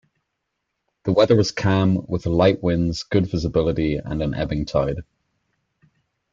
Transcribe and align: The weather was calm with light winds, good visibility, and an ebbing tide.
The 1.03 1.13
weather 1.13 1.35
was 1.35 1.51
calm 1.51 2.07
with 2.07 2.25
light 2.25 2.63
winds, 2.63 3.03
good 3.03 3.27
visibility, 3.27 3.97
and 3.97 4.23
an 4.23 4.33
ebbing 4.33 4.65
tide. 4.65 5.03